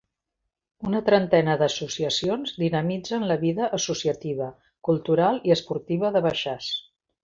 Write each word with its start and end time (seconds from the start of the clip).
Una 0.91 1.01
trentena 1.09 1.57
d'associacions 1.63 2.55
dinamitzen 2.63 3.29
la 3.35 3.39
vida 3.45 3.71
associativa, 3.81 4.51
cultural 4.93 5.43
i 5.51 5.59
esportiva 5.61 6.17
de 6.19 6.29
Baixàs. 6.31 6.77